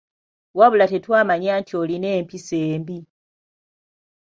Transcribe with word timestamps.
Wabula 0.57 0.85
tetwamanya 0.91 1.51
nti 1.61 1.73
olina 1.81 2.07
empisa 2.19 2.55
embi. 2.71 2.99